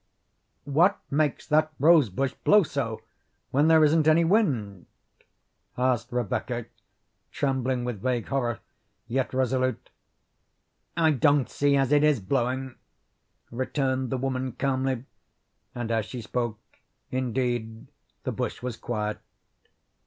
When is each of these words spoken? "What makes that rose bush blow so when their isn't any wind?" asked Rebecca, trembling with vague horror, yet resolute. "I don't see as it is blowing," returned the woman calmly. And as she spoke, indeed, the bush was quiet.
"What 0.65 0.99
makes 1.11 1.45
that 1.45 1.71
rose 1.79 2.09
bush 2.09 2.33
blow 2.43 2.63
so 2.63 3.03
when 3.51 3.67
their 3.67 3.83
isn't 3.85 4.07
any 4.07 4.23
wind?" 4.25 4.87
asked 5.77 6.11
Rebecca, 6.11 6.65
trembling 7.31 7.83
with 7.83 8.01
vague 8.01 8.25
horror, 8.27 8.61
yet 9.07 9.31
resolute. 9.31 9.91
"I 10.97 11.11
don't 11.11 11.47
see 11.51 11.75
as 11.77 11.91
it 11.91 12.03
is 12.03 12.19
blowing," 12.19 12.77
returned 13.51 14.09
the 14.09 14.17
woman 14.17 14.53
calmly. 14.53 15.05
And 15.75 15.91
as 15.91 16.05
she 16.07 16.21
spoke, 16.23 16.57
indeed, 17.11 17.85
the 18.23 18.31
bush 18.31 18.63
was 18.63 18.77
quiet. 18.77 19.19